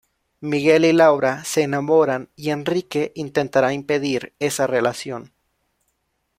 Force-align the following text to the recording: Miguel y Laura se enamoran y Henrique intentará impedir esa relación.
Miguel 0.39 0.85
y 0.85 0.93
Laura 0.93 1.43
se 1.43 1.61
enamoran 1.61 2.29
y 2.35 2.49
Henrique 2.49 3.11
intentará 3.13 3.71
impedir 3.71 4.33
esa 4.39 4.65
relación. 4.65 5.31